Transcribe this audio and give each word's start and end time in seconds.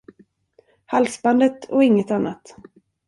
Halsbandet 0.87 1.65
och 1.65 1.83
inget 1.83 2.11
annat. 2.11 2.55